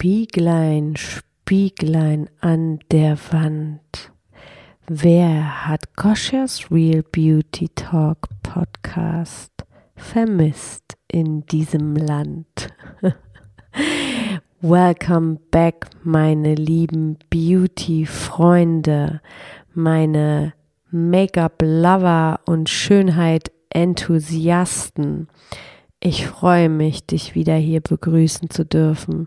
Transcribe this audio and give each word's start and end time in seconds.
Spieglein, 0.00 0.94
Spieglein 0.94 2.30
an 2.40 2.78
der 2.92 3.18
Wand. 3.32 4.12
Wer 4.86 5.66
hat 5.66 5.96
Goschers 5.96 6.70
Real 6.70 7.02
Beauty 7.02 7.68
Talk 7.74 8.28
Podcast 8.44 9.50
vermisst 9.96 10.96
in 11.08 11.44
diesem 11.46 11.96
Land? 11.96 12.68
Welcome 14.60 15.40
back, 15.50 15.86
meine 16.04 16.54
lieben 16.54 17.18
Beauty-Freunde, 17.28 19.20
meine 19.74 20.54
Make-up-Lover 20.92 22.38
und 22.46 22.68
Schönheit-Enthusiasten. 22.68 25.26
Ich 25.98 26.28
freue 26.28 26.68
mich, 26.68 27.04
dich 27.04 27.34
wieder 27.34 27.56
hier 27.56 27.80
begrüßen 27.80 28.48
zu 28.48 28.64
dürfen 28.64 29.26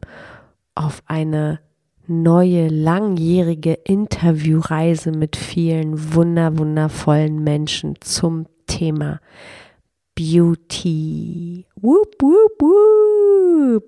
auf 0.76 1.04
eine 1.06 1.60
neue 2.08 2.68
langjährige 2.68 3.74
Interviewreise 3.74 5.12
mit 5.12 5.36
vielen 5.36 6.14
wunder 6.14 6.58
wundervollen 6.58 7.44
Menschen 7.44 7.96
zum 8.02 8.48
Thema 8.68 9.20
Beauty. 10.16 11.66
Woop, 11.76 12.16
woop, 12.20 12.52
woop. 12.60 13.84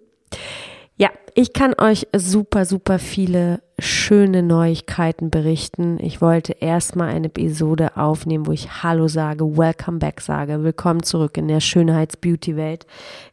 Ja, 0.95 1.09
ich 1.33 1.53
kann 1.53 1.73
euch 1.79 2.07
super, 2.15 2.65
super 2.65 2.99
viele 2.99 3.61
schöne 3.79 4.43
Neuigkeiten 4.43 5.31
berichten. 5.31 5.97
Ich 5.99 6.21
wollte 6.21 6.53
erstmal 6.53 7.09
eine 7.09 7.27
Episode 7.27 7.97
aufnehmen, 7.97 8.45
wo 8.45 8.51
ich 8.51 8.83
Hallo 8.83 9.07
sage, 9.07 9.57
Welcome 9.57 9.97
back 9.97 10.21
sage, 10.21 10.63
Willkommen 10.63 11.03
zurück 11.03 11.37
in 11.37 11.47
der 11.47 11.59
Schönheits-Beauty-Welt, 11.59 12.85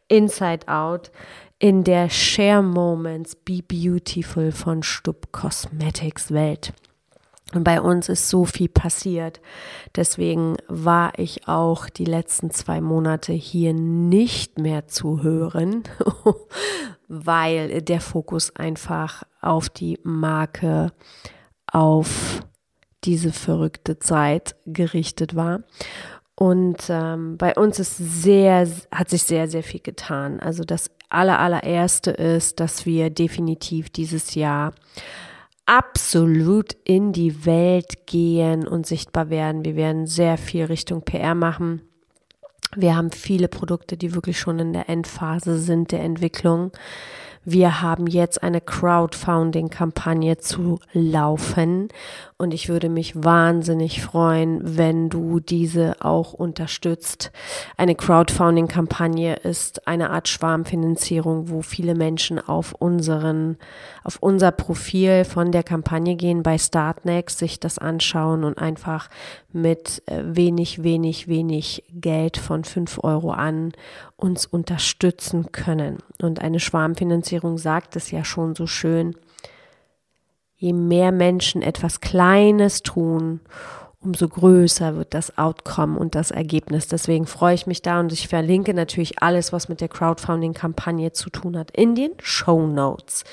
Inside 0.07 0.67
Out 0.67 1.11
in 1.61 1.83
der 1.83 2.09
Share 2.09 2.63
Moments 2.63 3.35
Be 3.35 3.61
Beautiful 3.61 4.51
von 4.51 4.81
Stub 4.81 5.31
Cosmetics 5.31 6.31
Welt. 6.31 6.73
Und 7.53 7.63
bei 7.63 7.79
uns 7.79 8.09
ist 8.09 8.29
so 8.29 8.45
viel 8.45 8.67
passiert. 8.67 9.41
Deswegen 9.95 10.57
war 10.67 11.19
ich 11.19 11.47
auch 11.47 11.87
die 11.87 12.05
letzten 12.05 12.49
zwei 12.49 12.81
Monate 12.81 13.33
hier 13.33 13.75
nicht 13.75 14.57
mehr 14.57 14.87
zu 14.87 15.21
hören, 15.21 15.83
weil 17.07 17.83
der 17.83 18.01
Fokus 18.01 18.55
einfach 18.55 19.21
auf 19.39 19.69
die 19.69 19.99
Marke, 20.01 20.91
auf 21.71 22.41
diese 23.03 23.31
verrückte 23.31 23.99
Zeit 23.99 24.55
gerichtet 24.65 25.35
war. 25.35 25.61
Und 26.41 26.89
ähm, 26.89 27.37
bei 27.37 27.53
uns 27.53 27.77
ist 27.77 27.97
sehr, 27.97 28.67
hat 28.91 29.11
sich 29.11 29.21
sehr, 29.21 29.47
sehr 29.47 29.61
viel 29.61 29.79
getan. 29.79 30.39
Also 30.39 30.63
das 30.63 30.89
aller, 31.07 31.37
allererste 31.37 32.09
ist, 32.09 32.59
dass 32.59 32.87
wir 32.87 33.11
definitiv 33.11 33.91
dieses 33.91 34.33
Jahr 34.33 34.73
absolut 35.67 36.75
in 36.83 37.13
die 37.13 37.45
Welt 37.45 38.07
gehen 38.07 38.67
und 38.67 38.87
sichtbar 38.87 39.29
werden. 39.29 39.65
Wir 39.65 39.75
werden 39.75 40.07
sehr 40.07 40.39
viel 40.39 40.65
Richtung 40.65 41.03
PR 41.03 41.35
machen. 41.35 41.83
Wir 42.75 42.95
haben 42.95 43.11
viele 43.11 43.47
Produkte, 43.47 43.95
die 43.95 44.15
wirklich 44.15 44.39
schon 44.39 44.57
in 44.57 44.73
der 44.73 44.89
Endphase 44.89 45.59
sind 45.59 45.91
der 45.91 46.01
Entwicklung. 46.01 46.71
Wir 47.43 47.81
haben 47.81 48.05
jetzt 48.05 48.43
eine 48.43 48.61
Crowdfunding-Kampagne 48.61 50.37
zu 50.37 50.79
laufen 50.93 51.89
und 52.37 52.53
ich 52.53 52.69
würde 52.69 52.87
mich 52.87 53.23
wahnsinnig 53.23 54.03
freuen, 54.03 54.77
wenn 54.77 55.09
du 55.09 55.39
diese 55.39 55.95
auch 56.01 56.33
unterstützt. 56.33 57.31
Eine 57.77 57.95
Crowdfunding-Kampagne 57.95 59.37
ist 59.37 59.87
eine 59.87 60.11
Art 60.11 60.27
Schwarmfinanzierung, 60.27 61.49
wo 61.49 61.63
viele 61.63 61.95
Menschen 61.95 62.37
auf 62.37 62.73
unseren, 62.73 63.57
auf 64.03 64.17
unser 64.19 64.51
Profil 64.51 65.25
von 65.25 65.51
der 65.51 65.63
Kampagne 65.63 66.15
gehen 66.15 66.43
bei 66.43 66.59
Startnext, 66.59 67.39
sich 67.39 67.59
das 67.59 67.79
anschauen 67.79 68.43
und 68.43 68.59
einfach 68.59 69.09
mit 69.51 70.03
äh, 70.05 70.21
wenig, 70.25 70.83
wenig, 70.83 71.27
wenig 71.27 71.83
Geld 71.91 72.37
von 72.37 72.63
fünf 72.65 73.03
Euro 73.03 73.31
an 73.31 73.73
uns 74.15 74.45
unterstützen 74.45 75.51
können. 75.51 75.97
Und 76.21 76.39
eine 76.39 76.59
Schwarmfinanzierung 76.59 77.30
sagt 77.57 77.95
es 77.95 78.11
ja 78.11 78.23
schon 78.23 78.55
so 78.55 78.67
schön. 78.67 79.15
Je 80.55 80.73
mehr 80.73 81.11
Menschen 81.11 81.61
etwas 81.61 82.01
Kleines 82.01 82.83
tun 82.83 83.41
umso 84.03 84.27
größer 84.27 84.97
wird 84.97 85.13
das 85.13 85.37
Outcome 85.37 85.97
und 85.97 86.15
das 86.15 86.31
Ergebnis. 86.31 86.87
Deswegen 86.87 87.27
freue 87.27 87.53
ich 87.53 87.67
mich 87.67 87.83
da 87.83 87.99
und 87.99 88.11
ich 88.11 88.27
verlinke 88.27 88.73
natürlich 88.73 89.21
alles, 89.21 89.53
was 89.53 89.69
mit 89.69 89.79
der 89.79 89.89
Crowdfunding-Kampagne 89.89 91.11
zu 91.11 91.29
tun 91.29 91.55
hat, 91.57 91.69
in 91.71 91.93
den 91.93 92.11
Show 92.19 92.65
Notes. 92.65 93.23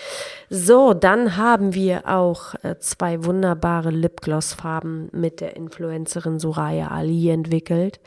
So, 0.51 0.93
dann 0.93 1.37
haben 1.39 1.75
wir 1.75 2.07
auch 2.07 2.55
äh, 2.63 2.79
zwei 2.81 3.25
wunderbare 3.25 3.91
Lipgloss-Farben 3.91 5.09
mit 5.13 5.41
der 5.41 5.57
Influencerin 5.57 6.39
Soraya 6.39 6.89
Ali 6.89 7.31
entwickelt. 7.31 8.01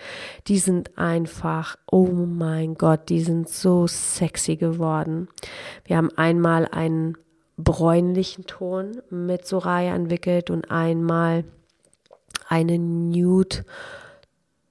Die 0.48 0.60
sind 0.60 0.98
einfach, 1.00 1.78
oh 1.92 2.06
mein 2.08 2.76
Gott, 2.76 3.10
die 3.10 3.22
sind 3.22 3.50
so 3.50 3.88
sexy 3.88 4.56
geworden. 4.56 5.30
Wir 5.86 5.98
haben 5.98 6.12
einmal 6.16 6.68
einen 6.68 7.18
bräunlichen 7.58 8.46
Ton 8.46 9.02
mit 9.10 9.48
Soraya 9.48 9.96
entwickelt 9.96 10.52
und 10.52 10.70
einmal 10.70 11.44
einen 12.52 13.10
Nude 13.10 13.66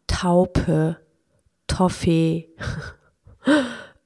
Taupe 0.07 0.99
Toffee 1.67 2.49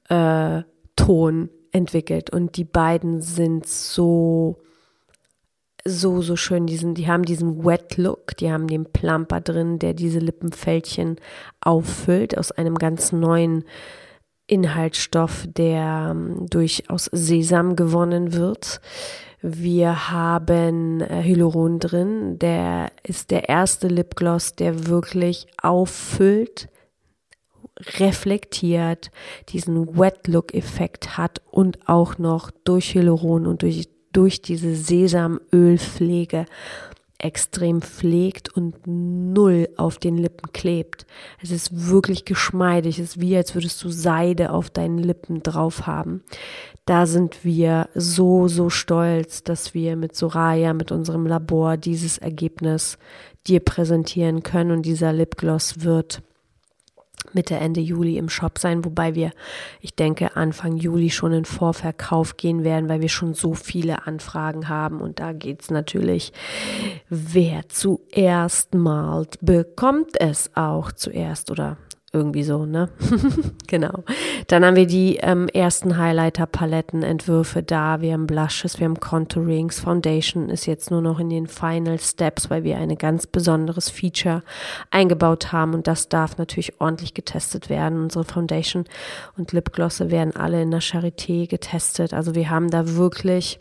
äh, 0.09 0.63
Ton 0.95 1.49
entwickelt. 1.71 2.29
Und 2.29 2.55
die 2.57 2.63
beiden 2.63 3.21
sind 3.21 3.67
so 3.67 4.61
so 5.87 6.21
so 6.21 6.35
schön. 6.35 6.67
Die 6.67 6.77
sind 6.77 6.97
die 6.97 7.07
haben 7.07 7.23
diesen 7.23 7.65
Wet 7.65 7.97
Look. 7.97 8.37
Die 8.37 8.51
haben 8.51 8.67
den 8.67 8.85
Plumper 8.85 9.41
drin 9.41 9.77
der 9.77 9.93
diese 9.93 10.19
Lippenfältchen 10.19 11.17
auffüllt 11.59 12.37
aus 12.37 12.51
einem 12.51 12.75
ganz 12.75 13.11
neuen 13.11 13.65
Inhaltsstoff 14.47 15.47
der 15.47 16.11
ähm, 16.11 16.45
durch 16.49 16.89
aus 16.89 17.09
Sesam 17.11 17.75
gewonnen 17.75 18.33
wird 18.33 18.79
wir 19.41 20.09
haben 20.09 21.01
äh, 21.01 21.23
Hyaluron 21.23 21.79
drin. 21.79 22.39
Der 22.39 22.91
ist 23.03 23.31
der 23.31 23.49
erste 23.49 23.87
Lipgloss, 23.87 24.55
der 24.55 24.87
wirklich 24.87 25.47
auffüllt, 25.61 26.69
reflektiert, 27.99 29.11
diesen 29.49 29.97
Wet 29.97 30.27
Look 30.27 30.53
Effekt 30.53 31.17
hat 31.17 31.41
und 31.51 31.89
auch 31.89 32.17
noch 32.17 32.51
durch 32.63 32.93
Hyaluron 32.93 33.45
und 33.45 33.61
durch, 33.61 33.89
durch 34.13 34.41
diese 34.41 34.75
Sesamölpflege 34.75 36.45
extrem 37.17 37.81
pflegt 37.81 38.49
und 38.49 38.75
null 38.85 39.69
auf 39.77 39.97
den 39.97 40.17
Lippen 40.17 40.51
klebt. 40.53 41.05
Es 41.41 41.51
ist 41.51 41.89
wirklich 41.89 42.25
geschmeidig. 42.25 42.99
Es 42.99 43.15
ist 43.15 43.21
wie, 43.21 43.35
als 43.35 43.55
würdest 43.55 43.83
du 43.83 43.89
Seide 43.89 44.51
auf 44.51 44.69
deinen 44.69 44.97
Lippen 44.97 45.41
drauf 45.41 45.87
haben. 45.87 46.23
Da 46.85 47.05
sind 47.05 47.43
wir 47.43 47.89
so, 47.95 48.47
so 48.47 48.69
stolz, 48.69 49.43
dass 49.43 49.73
wir 49.73 49.95
mit 49.95 50.15
Soraya, 50.15 50.73
mit 50.73 50.91
unserem 50.91 51.25
Labor 51.25 51.77
dieses 51.77 52.17
Ergebnis 52.17 52.97
dir 53.47 53.59
präsentieren 53.59 54.43
können 54.43 54.71
und 54.71 54.85
dieser 54.85 55.13
Lipgloss 55.13 55.83
wird 55.83 56.21
Mitte, 57.33 57.55
Ende 57.55 57.81
Juli 57.81 58.17
im 58.17 58.29
Shop 58.29 58.57
sein, 58.59 58.85
wobei 58.85 59.15
wir, 59.15 59.31
ich 59.81 59.95
denke, 59.95 60.35
Anfang 60.35 60.77
Juli 60.77 61.09
schon 61.09 61.33
in 61.33 61.45
Vorverkauf 61.45 62.37
gehen 62.37 62.63
werden, 62.63 62.89
weil 62.89 63.01
wir 63.01 63.09
schon 63.09 63.33
so 63.33 63.53
viele 63.53 64.07
Anfragen 64.07 64.69
haben. 64.69 65.01
Und 65.01 65.19
da 65.19 65.33
geht 65.33 65.61
es 65.61 65.71
natürlich, 65.71 66.31
wer 67.09 67.67
zuerst 67.69 68.73
malt, 68.73 69.37
bekommt 69.41 70.19
es 70.19 70.51
auch 70.55 70.91
zuerst 70.91 71.51
oder 71.51 71.77
irgendwie 72.15 72.43
so, 72.43 72.65
ne? 72.65 72.89
genau. 73.67 74.03
Dann 74.47 74.63
haben 74.63 74.75
wir 74.75 74.87
die 74.87 75.17
ähm, 75.17 75.49
ersten 75.49 75.97
Highlighter-Palettenentwürfe 75.97 77.61
da. 77.61 78.01
Wir 78.01 78.13
haben 78.13 78.25
Blushes, 78.25 78.79
wir 78.79 78.85
haben 78.85 78.99
Contourings. 78.99 79.79
Foundation 79.79 80.49
ist 80.49 80.65
jetzt 80.65 80.89
nur 80.89 81.01
noch 81.01 81.19
in 81.19 81.29
den 81.29 81.47
Final 81.47 81.99
Steps, 81.99 82.49
weil 82.49 82.63
wir 82.63 82.77
ein 82.77 82.97
ganz 82.97 83.27
besonderes 83.27 83.89
Feature 83.89 84.43
eingebaut 84.91 85.51
haben 85.51 85.73
und 85.73 85.87
das 85.87 86.09
darf 86.09 86.37
natürlich 86.37 86.79
ordentlich 86.79 87.13
getestet 87.13 87.69
werden. 87.69 88.01
Unsere 88.01 88.23
Foundation 88.23 88.85
und 89.37 89.51
Lipglosse 89.51 90.09
werden 90.09 90.35
alle 90.35 90.61
in 90.61 90.71
der 90.71 90.81
Charité 90.81 91.47
getestet. 91.47 92.13
Also 92.13 92.33
wir 92.33 92.49
haben 92.49 92.69
da 92.69 92.95
wirklich 92.95 93.59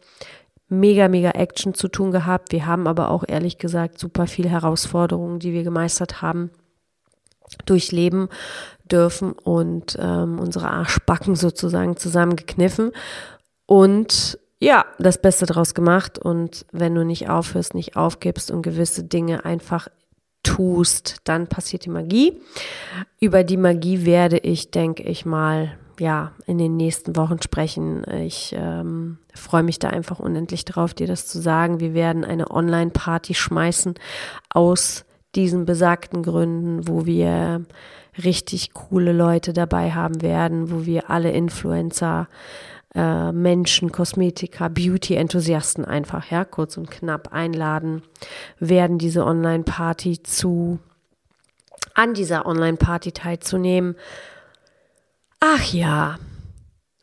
mega, 0.69 1.09
mega 1.09 1.31
Action 1.31 1.75
zu 1.75 1.89
tun 1.89 2.13
gehabt. 2.13 2.53
Wir 2.53 2.67
haben 2.67 2.87
aber 2.87 3.11
auch 3.11 3.25
ehrlich 3.27 3.59
gesagt 3.59 3.99
super 3.99 4.29
viele 4.29 4.49
Herausforderungen, 4.49 5.41
die 5.41 5.53
wir 5.53 5.65
gemeistert 5.65 6.23
haben 6.23 6.51
durchleben 7.67 8.29
dürfen 8.85 9.33
und 9.33 9.97
ähm, 10.01 10.39
unsere 10.39 10.71
Arschbacken 10.71 11.37
sozusagen 11.37 11.97
zusammengekniffen 11.97 12.93
und 13.67 14.39
ja, 14.61 14.87
das 14.99 15.21
Beste 15.21 15.47
draus 15.47 15.75
gemacht. 15.75 16.19
Und 16.19 16.65
wenn 16.73 16.95
du 16.95 17.05
nicht 17.05 17.29
aufhörst, 17.29 17.75
nicht 17.75 17.97
aufgibst 17.97 18.51
und 18.51 18.63
gewisse 18.63 19.05
Dinge 19.05 19.45
einfach 19.45 19.89
tust, 20.43 21.19
dann 21.25 21.49
passiert 21.49 21.85
die 21.85 21.91
Magie. 21.91 22.41
Über 23.21 23.45
die 23.45 23.57
Magie 23.57 24.07
werde 24.07 24.39
ich, 24.39 24.71
denke 24.71 25.03
ich 25.03 25.27
mal, 25.27 25.77
ja, 26.01 26.33
in 26.47 26.59
den 26.59 26.77
nächsten 26.77 27.15
Wochen 27.17 27.41
sprechen. 27.43 28.05
Ich 28.23 28.55
ähm, 28.57 29.19
freue 29.35 29.63
mich 29.63 29.79
da 29.79 29.89
einfach 29.89 30.19
unendlich 30.19 30.65
drauf, 30.65 30.93
dir 30.95 31.07
das 31.07 31.27
zu 31.27 31.41
sagen. 31.41 31.81
Wir 31.81 31.95
werden 31.95 32.25
eine 32.25 32.51
Online-Party 32.51 33.35
schmeißen 33.35 33.95
aus 34.51 35.05
diesen 35.37 35.65
besagten 35.65 36.23
Gründen, 36.23 36.89
wo 36.89 37.07
wir 37.07 37.65
richtig 38.23 38.73
coole 38.75 39.13
Leute 39.13 39.53
dabei 39.53 39.93
haben 39.93 40.23
werden, 40.23 40.71
wo 40.71 40.87
wir 40.87 41.11
alle 41.11 41.33
Influencer, 41.33 42.29
äh, 42.95 43.33
Menschen, 43.33 43.91
Kosmetiker, 43.91 44.71
Beauty-Enthusiasten 44.71 45.85
einfach, 45.85 46.31
ja, 46.31 46.45
kurz 46.45 46.77
und 46.77 46.91
knapp 46.91 47.33
einladen, 47.33 48.03
werden 48.61 48.99
diese 48.99 49.25
Online-Party 49.25 50.23
zu, 50.23 50.79
an 51.95 52.15
dieser 52.15 52.47
Online-Party 52.47 53.13
teilzunehmen. 53.13 53.97
Ach 55.41 55.73
ja, 55.73 56.19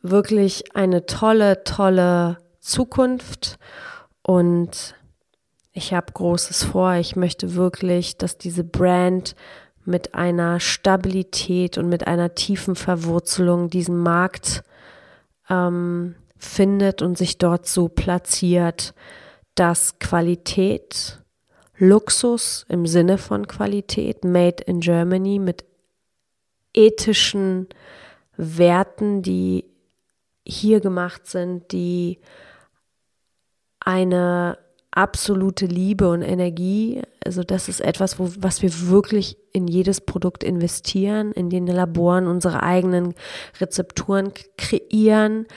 wirklich 0.01 0.75
eine 0.75 1.05
tolle, 1.05 1.63
tolle 1.63 2.37
Zukunft 2.59 3.59
und 4.23 4.95
ich 5.73 5.93
habe 5.93 6.11
Großes 6.11 6.63
vor. 6.63 6.95
Ich 6.95 7.15
möchte 7.15 7.55
wirklich, 7.55 8.17
dass 8.17 8.37
diese 8.37 8.63
Brand 8.63 9.35
mit 9.85 10.13
einer 10.15 10.59
Stabilität 10.59 11.77
und 11.77 11.89
mit 11.89 12.07
einer 12.07 12.35
tiefen 12.35 12.75
Verwurzelung 12.75 13.69
diesen 13.69 13.97
Markt 13.97 14.63
ähm, 15.49 16.15
findet 16.37 17.01
und 17.01 17.17
sich 17.17 17.37
dort 17.37 17.67
so 17.67 17.87
platziert, 17.87 18.93
dass 19.55 19.99
Qualität, 19.99 21.19
Luxus 21.77 22.65
im 22.69 22.85
Sinne 22.85 23.17
von 23.17 23.47
Qualität, 23.47 24.23
made 24.23 24.63
in 24.63 24.81
Germany 24.81 25.39
mit 25.39 25.65
ethischen 26.73 27.67
Werten, 28.37 29.21
die 29.21 29.65
hier 30.45 30.79
gemacht 30.79 31.27
sind, 31.27 31.71
die 31.71 32.19
eine 33.79 34.57
absolute 34.91 35.65
Liebe 35.65 36.09
und 36.09 36.21
Energie. 36.21 37.01
Also 37.23 37.43
das 37.43 37.69
ist 37.69 37.81
etwas, 37.81 38.19
wo, 38.19 38.29
was 38.37 38.61
wir 38.61 38.89
wirklich 38.89 39.37
in 39.53 39.67
jedes 39.67 40.01
Produkt 40.01 40.43
investieren, 40.43 41.31
in 41.31 41.49
den 41.49 41.67
Laboren 41.67 42.27
unsere 42.27 42.61
eigenen 42.61 43.13
Rezepturen 43.59 44.33
kreieren, 44.57 45.47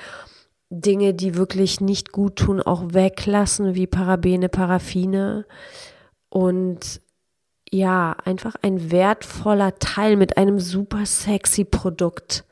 Dinge, 0.70 1.14
die 1.14 1.36
wirklich 1.36 1.80
nicht 1.80 2.12
gut 2.12 2.36
tun, 2.36 2.60
auch 2.60 2.94
weglassen, 2.94 3.74
wie 3.74 3.86
Parabene, 3.86 4.48
Paraffine 4.48 5.46
und 6.28 7.00
ja, 7.70 8.16
einfach 8.24 8.54
ein 8.62 8.92
wertvoller 8.92 9.78
Teil 9.78 10.16
mit 10.16 10.36
einem 10.36 10.60
super 10.60 11.06
sexy 11.06 11.64
Produkt. 11.64 12.44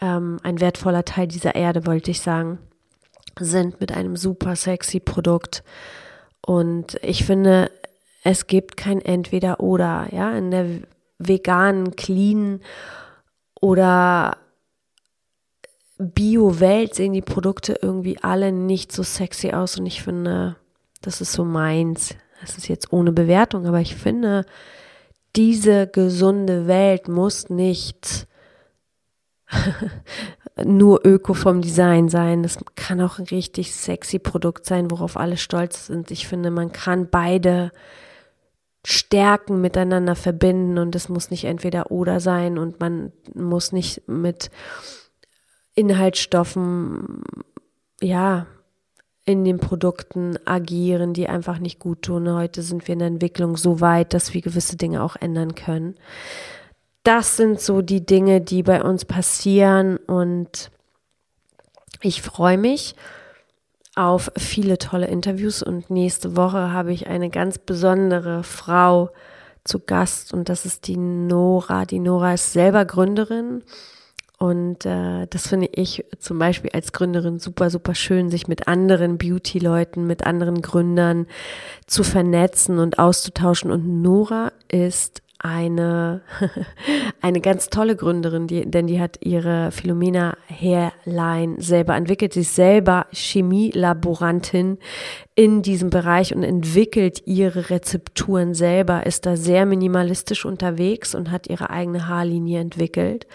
Ähm, 0.00 0.38
ein 0.42 0.60
wertvoller 0.60 1.04
Teil 1.04 1.26
dieser 1.26 1.54
Erde, 1.56 1.86
wollte 1.86 2.12
ich 2.12 2.20
sagen 2.20 2.58
sind 3.40 3.80
mit 3.80 3.92
einem 3.92 4.16
super 4.16 4.56
sexy 4.56 5.00
Produkt. 5.00 5.62
Und 6.44 6.98
ich 7.02 7.24
finde, 7.24 7.70
es 8.22 8.46
gibt 8.46 8.76
kein 8.76 9.00
Entweder-Oder, 9.00 10.08
ja, 10.12 10.36
in 10.36 10.50
der 10.50 10.66
veganen, 11.18 11.96
clean 11.96 12.60
oder 13.60 14.36
Bio-Welt 15.98 16.94
sehen 16.94 17.14
die 17.14 17.22
Produkte 17.22 17.78
irgendwie 17.80 18.18
alle 18.22 18.52
nicht 18.52 18.92
so 18.92 19.02
sexy 19.02 19.52
aus 19.52 19.78
und 19.78 19.86
ich 19.86 20.02
finde, 20.02 20.56
das 21.00 21.20
ist 21.20 21.32
so 21.32 21.44
meins. 21.44 22.14
Das 22.40 22.58
ist 22.58 22.68
jetzt 22.68 22.92
ohne 22.92 23.12
Bewertung, 23.12 23.66
aber 23.66 23.80
ich 23.80 23.96
finde, 23.96 24.44
diese 25.36 25.86
gesunde 25.86 26.66
Welt 26.66 27.08
muss 27.08 27.48
nicht 27.48 28.26
nur 30.64 31.04
Öko 31.04 31.34
vom 31.34 31.60
Design 31.60 32.08
sein. 32.08 32.42
Das 32.42 32.58
kann 32.74 33.00
auch 33.00 33.18
ein 33.18 33.26
richtig 33.26 33.74
sexy 33.74 34.18
Produkt 34.18 34.64
sein, 34.64 34.90
worauf 34.90 35.16
alle 35.16 35.36
stolz 35.36 35.86
sind. 35.86 36.10
Ich 36.10 36.26
finde, 36.26 36.50
man 36.50 36.72
kann 36.72 37.08
beide 37.10 37.72
Stärken 38.84 39.60
miteinander 39.60 40.14
verbinden 40.14 40.78
und 40.78 40.94
es 40.94 41.08
muss 41.08 41.30
nicht 41.30 41.44
entweder 41.44 41.90
oder 41.90 42.20
sein 42.20 42.56
und 42.56 42.80
man 42.80 43.12
muss 43.34 43.72
nicht 43.72 44.06
mit 44.06 44.50
Inhaltsstoffen, 45.74 47.22
ja, 48.00 48.46
in 49.24 49.44
den 49.44 49.58
Produkten 49.58 50.38
agieren, 50.44 51.12
die 51.12 51.28
einfach 51.28 51.58
nicht 51.58 51.80
gut 51.80 52.02
tun. 52.02 52.32
Heute 52.32 52.62
sind 52.62 52.86
wir 52.86 52.92
in 52.92 53.00
der 53.00 53.08
Entwicklung 53.08 53.56
so 53.56 53.80
weit, 53.80 54.14
dass 54.14 54.32
wir 54.32 54.40
gewisse 54.40 54.76
Dinge 54.76 55.02
auch 55.02 55.16
ändern 55.16 55.56
können 55.56 55.96
das 57.06 57.36
sind 57.36 57.60
so 57.60 57.82
die 57.82 58.04
Dinge, 58.04 58.40
die 58.40 58.64
bei 58.64 58.82
uns 58.82 59.04
passieren 59.04 59.96
und 59.96 60.70
ich 62.02 62.20
freue 62.20 62.58
mich 62.58 62.96
auf 63.94 64.30
viele 64.36 64.76
tolle 64.76 65.06
Interviews 65.06 65.62
und 65.62 65.88
nächste 65.88 66.36
Woche 66.36 66.72
habe 66.72 66.92
ich 66.92 67.06
eine 67.06 67.30
ganz 67.30 67.58
besondere 67.58 68.42
Frau 68.42 69.10
zu 69.62 69.78
Gast 69.78 70.34
und 70.34 70.48
das 70.48 70.66
ist 70.66 70.88
die 70.88 70.96
Nora. 70.96 71.84
Die 71.84 72.00
Nora 72.00 72.34
ist 72.34 72.52
selber 72.52 72.84
Gründerin 72.84 73.62
und 74.38 74.84
äh, 74.84 75.26
das 75.28 75.46
finde 75.46 75.68
ich 75.72 76.04
zum 76.18 76.38
Beispiel 76.38 76.70
als 76.74 76.92
Gründerin 76.92 77.38
super, 77.38 77.70
super 77.70 77.94
schön, 77.94 78.30
sich 78.30 78.48
mit 78.48 78.68
anderen 78.68 79.16
Beauty-Leuten, 79.16 80.06
mit 80.06 80.26
anderen 80.26 80.60
Gründern 80.60 81.26
zu 81.86 82.02
vernetzen 82.02 82.78
und 82.78 82.98
auszutauschen. 82.98 83.70
Und 83.70 84.02
Nora 84.02 84.52
ist 84.68 85.22
eine, 85.46 86.22
eine 87.20 87.40
ganz 87.40 87.70
tolle 87.70 87.96
Gründerin, 87.96 88.46
die, 88.46 88.70
denn 88.70 88.86
die 88.86 89.00
hat 89.00 89.18
ihre 89.24 89.70
Philomena 89.70 90.36
Hairline 90.48 91.56
selber 91.60 91.94
entwickelt. 91.96 92.32
Sie 92.32 92.40
ist 92.40 92.54
selber 92.54 93.06
Chemielaborantin 93.12 94.78
in 95.34 95.62
diesem 95.62 95.90
Bereich 95.90 96.34
und 96.34 96.42
entwickelt 96.42 97.22
ihre 97.26 97.70
Rezepturen 97.70 98.54
selber, 98.54 99.06
ist 99.06 99.26
da 99.26 99.36
sehr 99.36 99.66
minimalistisch 99.66 100.44
unterwegs 100.44 101.14
und 101.14 101.30
hat 101.30 101.48
ihre 101.48 101.70
eigene 101.70 102.08
Haarlinie 102.08 102.60
entwickelt. 102.60 103.26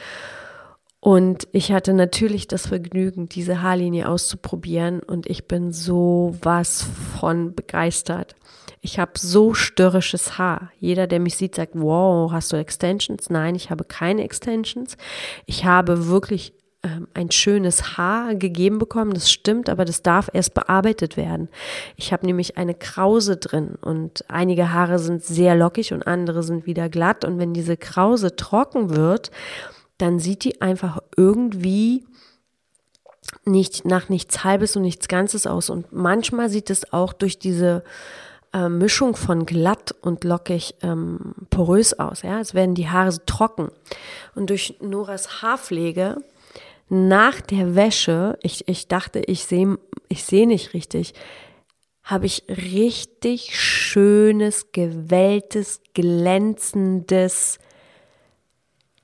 Und 1.03 1.47
ich 1.51 1.71
hatte 1.71 1.93
natürlich 1.93 2.47
das 2.47 2.67
Vergnügen, 2.67 3.27
diese 3.27 3.63
Haarlinie 3.63 4.07
auszuprobieren 4.07 4.99
und 4.99 5.25
ich 5.25 5.47
bin 5.47 5.73
so 5.73 6.35
was 6.43 6.85
von 7.19 7.55
begeistert. 7.55 8.35
Ich 8.81 8.99
habe 8.99 9.13
so 9.15 9.55
störrisches 9.55 10.37
Haar. 10.37 10.71
Jeder, 10.79 11.07
der 11.07 11.19
mich 11.19 11.37
sieht, 11.37 11.55
sagt, 11.55 11.73
wow, 11.73 12.31
hast 12.31 12.53
du 12.53 12.57
Extensions? 12.57 13.31
Nein, 13.31 13.55
ich 13.55 13.71
habe 13.71 13.83
keine 13.83 14.23
Extensions. 14.23 14.95
Ich 15.47 15.65
habe 15.65 16.07
wirklich 16.07 16.53
ähm, 16.83 17.07
ein 17.15 17.31
schönes 17.31 17.97
Haar 17.97 18.35
gegeben 18.35 18.77
bekommen, 18.77 19.15
das 19.15 19.31
stimmt, 19.31 19.69
aber 19.69 19.85
das 19.85 20.03
darf 20.03 20.29
erst 20.33 20.53
bearbeitet 20.53 21.17
werden. 21.17 21.49
Ich 21.95 22.13
habe 22.13 22.27
nämlich 22.27 22.57
eine 22.57 22.75
Krause 22.75 23.37
drin 23.37 23.75
und 23.81 24.23
einige 24.29 24.71
Haare 24.71 24.99
sind 24.99 25.23
sehr 25.23 25.55
lockig 25.55 25.93
und 25.93 26.05
andere 26.05 26.43
sind 26.43 26.67
wieder 26.67 26.89
glatt 26.89 27.25
und 27.25 27.39
wenn 27.39 27.55
diese 27.55 27.75
Krause 27.77 28.35
trocken 28.35 28.95
wird, 28.95 29.31
dann 30.01 30.19
sieht 30.19 30.43
die 30.43 30.61
einfach 30.61 30.99
irgendwie 31.15 32.05
nicht 33.45 33.85
nach 33.85 34.09
nichts 34.09 34.43
Halbes 34.43 34.75
und 34.75 34.81
nichts 34.81 35.07
Ganzes 35.07 35.47
aus 35.47 35.69
und 35.69 35.91
manchmal 35.91 36.49
sieht 36.49 36.69
es 36.69 36.91
auch 36.91 37.13
durch 37.13 37.39
diese 37.39 37.83
äh, 38.53 38.67
Mischung 38.67 39.15
von 39.15 39.45
glatt 39.45 39.95
und 40.01 40.23
lockig 40.23 40.75
ähm, 40.81 41.33
porös 41.49 41.97
aus. 41.97 42.23
Ja, 42.23 42.39
es 42.39 42.53
werden 42.53 42.75
die 42.75 42.89
Haare 42.89 43.11
so 43.11 43.21
trocken. 43.25 43.71
Und 44.35 44.49
durch 44.49 44.75
Noras 44.81 45.41
Haarpflege 45.41 46.17
nach 46.89 47.39
der 47.39 47.75
Wäsche, 47.75 48.37
ich, 48.41 48.67
ich 48.67 48.89
dachte, 48.89 49.19
ich 49.19 49.45
sehe 49.45 49.77
ich 50.09 50.25
seh 50.25 50.45
nicht 50.45 50.73
richtig, 50.73 51.13
habe 52.03 52.25
ich 52.25 52.43
richtig 52.49 53.57
schönes, 53.57 54.73
gewelltes, 54.73 55.81
glänzendes, 55.93 57.59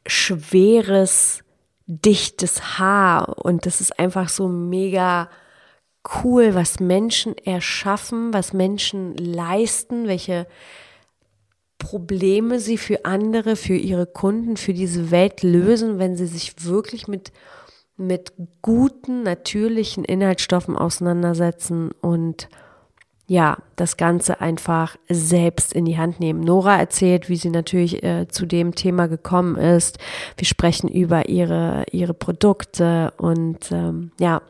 schweres, 0.07 1.43
dichtes 1.85 2.79
Haar. 2.79 3.37
Und 3.43 3.65
das 3.65 3.81
ist 3.81 3.99
einfach 3.99 4.29
so 4.29 4.47
mega 4.47 5.29
cool, 6.23 6.55
was 6.55 6.79
Menschen 6.79 7.37
erschaffen, 7.37 8.33
was 8.33 8.53
Menschen 8.53 9.15
leisten, 9.15 10.07
welche 10.07 10.47
Probleme 11.77 12.59
sie 12.59 12.77
für 12.77 13.05
andere, 13.05 13.55
für 13.55 13.75
ihre 13.75 14.05
Kunden, 14.07 14.57
für 14.57 14.73
diese 14.73 15.11
Welt 15.11 15.43
lösen, 15.43 15.99
wenn 15.99 16.15
sie 16.15 16.27
sich 16.27 16.65
wirklich 16.65 17.07
mit, 17.07 17.31
mit 17.97 18.33
guten, 18.61 19.23
natürlichen 19.23 20.03
Inhaltsstoffen 20.03 20.75
auseinandersetzen 20.75 21.91
und 22.01 22.49
ja, 23.29 23.57
das 23.75 23.97
Ganze 23.97 24.39
einfach 24.39 24.95
selbst 25.09 25.73
in 25.73 25.83
die 25.83 25.97
Hand 25.97 26.21
nehmen. 26.21 26.39
Nora 26.39 26.77
erzählt, 26.77 27.27
wie 27.27 27.35
sie 27.35 27.49
natürlich 27.49 28.01
äh, 28.01 28.27
zu 28.29 28.45
dem 28.45 28.73
Thema 28.73 29.07
gekommen 29.07 29.57
ist. 29.57 29.99
Wir 30.37 30.47
sprechen 30.47 30.87
über 30.87 31.27
ihre, 31.27 31.83
ihre 31.91 32.13
Produkte 32.13 33.11
und 33.17 33.69
ähm, 33.71 34.11
ja, 34.17 34.41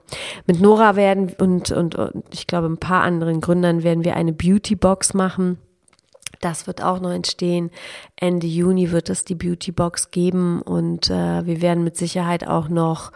mit 0.46 0.62
Nora 0.62 0.96
werden 0.96 1.34
und, 1.40 1.72
und, 1.72 1.96
und 1.96 2.24
ich 2.32 2.46
glaube 2.46 2.68
ein 2.68 2.78
paar 2.78 3.02
anderen 3.02 3.42
Gründern 3.42 3.82
werden 3.82 4.06
wir 4.06 4.16
eine 4.16 4.32
Beauty 4.34 4.76
Box 4.76 5.16
machen. 5.16 5.58
Das 6.40 6.68
wird 6.68 6.84
auch 6.84 7.00
noch 7.00 7.12
entstehen. 7.12 7.72
Ende 8.16 8.46
Juni 8.46 8.92
wird 8.92 9.10
es 9.10 9.26
die 9.26 9.34
Beauty 9.34 9.72
Box 9.72 10.12
geben 10.12 10.62
und 10.62 11.10
äh, 11.10 11.46
wir 11.48 11.64
werden 11.64 11.84
mit 11.84 11.98
Sicherheit 11.98 12.48
auch 12.48 12.70
noch 12.70 13.12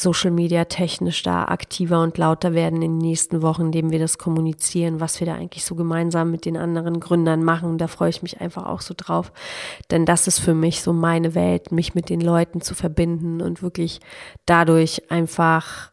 Social 0.00 0.30
Media 0.30 0.64
technisch 0.64 1.22
da 1.22 1.44
aktiver 1.44 2.02
und 2.02 2.18
lauter 2.18 2.54
werden 2.54 2.82
in 2.82 2.92
den 2.92 2.98
nächsten 2.98 3.42
Wochen, 3.42 3.66
indem 3.66 3.90
wir 3.90 3.98
das 3.98 4.18
kommunizieren, 4.18 5.00
was 5.00 5.20
wir 5.20 5.26
da 5.26 5.34
eigentlich 5.34 5.64
so 5.64 5.74
gemeinsam 5.74 6.30
mit 6.30 6.44
den 6.44 6.56
anderen 6.56 7.00
Gründern 7.00 7.44
machen. 7.44 7.78
Da 7.78 7.86
freue 7.86 8.10
ich 8.10 8.22
mich 8.22 8.40
einfach 8.40 8.66
auch 8.66 8.80
so 8.80 8.94
drauf. 8.96 9.32
Denn 9.90 10.06
das 10.06 10.26
ist 10.26 10.38
für 10.38 10.54
mich 10.54 10.82
so 10.82 10.92
meine 10.92 11.34
Welt, 11.34 11.72
mich 11.72 11.94
mit 11.94 12.08
den 12.08 12.20
Leuten 12.20 12.60
zu 12.60 12.74
verbinden 12.74 13.40
und 13.40 13.62
wirklich 13.62 14.00
dadurch 14.46 15.10
einfach 15.10 15.90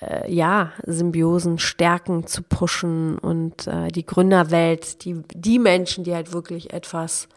äh, 0.00 0.32
ja, 0.32 0.72
Symbiosen, 0.86 1.58
Stärken 1.58 2.26
zu 2.26 2.42
pushen 2.42 3.18
und 3.18 3.66
äh, 3.66 3.88
die 3.88 4.06
Gründerwelt, 4.06 5.04
die, 5.04 5.22
die 5.34 5.58
Menschen, 5.58 6.04
die 6.04 6.14
halt 6.14 6.32
wirklich 6.32 6.72
etwas 6.72 7.28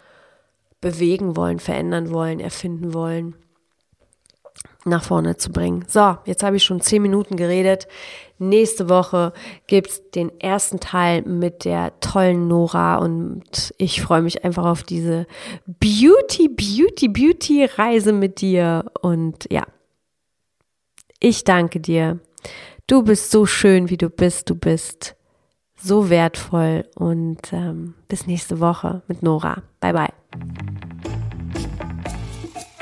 bewegen 0.80 1.36
wollen, 1.36 1.60
verändern 1.60 2.12
wollen, 2.12 2.40
erfinden 2.40 2.94
wollen, 2.94 3.36
nach 4.86 5.04
vorne 5.04 5.38
zu 5.38 5.52
bringen. 5.52 5.86
So, 5.88 6.18
jetzt 6.26 6.44
habe 6.44 6.56
ich 6.56 6.64
schon 6.64 6.82
zehn 6.82 7.02
Minuten 7.02 7.36
geredet. 7.36 7.88
Nächste 8.40 8.90
Woche 8.90 9.34
gibt's 9.68 10.02
den 10.12 10.32
ersten 10.40 10.80
Teil 10.80 11.22
mit 11.22 11.64
der 11.64 12.00
tollen 12.00 12.48
Nora 12.48 12.96
und 12.96 13.74
ich 13.78 14.02
freue 14.02 14.24
mich 14.24 14.44
einfach 14.44 14.66
auf 14.66 14.82
diese 14.82 15.28
Beauty, 15.68 16.50
Beauty, 16.50 17.08
Beauty 17.08 17.66
Reise 17.66 18.14
mit 18.14 18.42
dir. 18.42 18.86
Und 19.02 19.48
ja, 19.52 19.64
ich 21.20 21.44
danke 21.44 21.80
dir. 21.80 22.20
Du 22.88 23.04
bist 23.04 23.30
so 23.30 23.46
schön, 23.46 23.90
wie 23.90 23.98
du 23.98 24.10
bist. 24.10 24.50
Du 24.50 24.56
bist 24.56 25.16
so 25.76 26.10
wertvoll 26.10 26.86
und 26.96 27.54
ähm, 27.54 27.94
bis 28.08 28.26
nächste 28.26 28.60
Woche 28.60 29.04
mit 29.08 29.22
Nora. 29.22 29.62
Bye 29.80 29.94
bye. 29.94 30.91